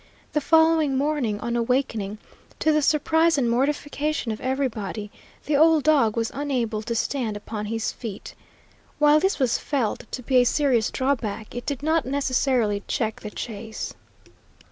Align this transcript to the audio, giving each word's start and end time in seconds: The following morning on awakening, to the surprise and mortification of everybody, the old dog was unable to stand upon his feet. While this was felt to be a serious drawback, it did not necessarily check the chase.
The 0.33 0.41
following 0.41 0.97
morning 0.97 1.39
on 1.41 1.55
awakening, 1.55 2.17
to 2.57 2.71
the 2.71 2.81
surprise 2.81 3.37
and 3.37 3.47
mortification 3.47 4.31
of 4.31 4.41
everybody, 4.41 5.11
the 5.45 5.55
old 5.55 5.83
dog 5.83 6.17
was 6.17 6.31
unable 6.33 6.81
to 6.81 6.95
stand 6.95 7.37
upon 7.37 7.67
his 7.67 7.91
feet. 7.91 8.33
While 8.97 9.19
this 9.19 9.37
was 9.37 9.59
felt 9.59 10.11
to 10.11 10.23
be 10.23 10.37
a 10.37 10.43
serious 10.43 10.89
drawback, 10.89 11.53
it 11.53 11.67
did 11.67 11.83
not 11.83 12.07
necessarily 12.07 12.81
check 12.87 13.19
the 13.19 13.29
chase. 13.29 13.93